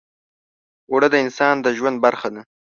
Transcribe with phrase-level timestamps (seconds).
[0.89, 2.41] اوړه د انسان د ژوند برخه ده